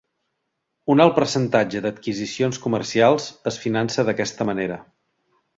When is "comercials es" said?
2.65-3.63